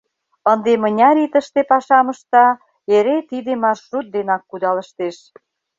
[0.51, 2.47] Ынде мыняр ий тыште пашам ышта—
[2.95, 5.17] эре тиде маршрут денак кудалыштеш.